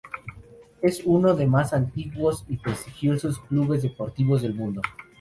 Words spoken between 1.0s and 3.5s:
uno de más antiguos y prestigiosos